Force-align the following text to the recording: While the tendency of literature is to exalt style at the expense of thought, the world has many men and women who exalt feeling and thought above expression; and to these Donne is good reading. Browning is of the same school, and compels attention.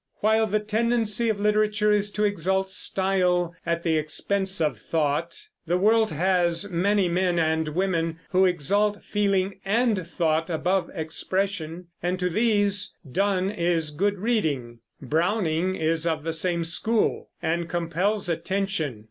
While 0.21 0.47
the 0.47 0.59
tendency 0.59 1.29
of 1.29 1.39
literature 1.39 1.91
is 1.91 2.09
to 2.13 2.23
exalt 2.23 2.71
style 2.71 3.53
at 3.67 3.83
the 3.83 3.99
expense 3.99 4.59
of 4.59 4.79
thought, 4.79 5.37
the 5.67 5.77
world 5.77 6.09
has 6.09 6.71
many 6.71 7.07
men 7.07 7.37
and 7.37 7.67
women 7.67 8.17
who 8.31 8.43
exalt 8.47 9.03
feeling 9.03 9.59
and 9.63 10.07
thought 10.07 10.49
above 10.49 10.89
expression; 10.95 11.89
and 12.01 12.19
to 12.19 12.29
these 12.31 12.97
Donne 13.11 13.51
is 13.51 13.91
good 13.91 14.17
reading. 14.17 14.79
Browning 15.03 15.75
is 15.75 16.07
of 16.07 16.23
the 16.23 16.33
same 16.33 16.63
school, 16.63 17.29
and 17.39 17.69
compels 17.69 18.27
attention. 18.27 18.99